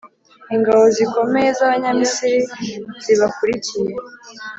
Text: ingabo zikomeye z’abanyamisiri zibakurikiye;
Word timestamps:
ingabo 0.55 0.83
zikomeye 0.95 1.49
z’abanyamisiri 1.57 2.37
zibakurikiye; 3.03 3.93